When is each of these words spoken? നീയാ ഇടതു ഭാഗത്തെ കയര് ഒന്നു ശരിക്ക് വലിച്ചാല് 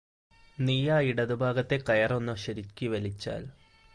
നീയാ 0.57 0.99
ഇടതു 1.01 1.33
ഭാഗത്തെ 1.33 1.77
കയര് 1.89 2.13
ഒന്നു 2.13 2.35
ശരിക്ക് 2.35 2.87
വലിച്ചാല് 2.87 3.49